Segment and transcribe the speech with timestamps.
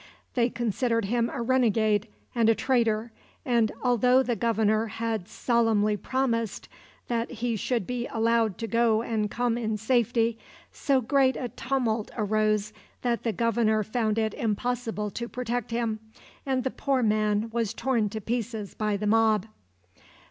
[0.33, 3.11] They considered him a renegade and a traitor;
[3.45, 6.67] and, although the governor had solemnly promised
[7.07, 10.39] that he should be allowed to go and come in safety,
[10.71, 15.99] so great a tumult arose that the governor found it impossible to protect him,
[16.47, 19.45] and the poor man was torn to pieces by the mob.